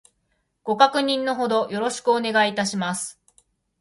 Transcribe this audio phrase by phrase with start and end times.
[0.63, 3.19] ご確認の程よろしくお願いいたします